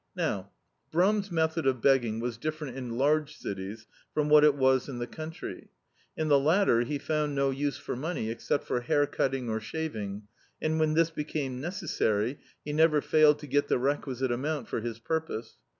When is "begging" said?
1.79-2.19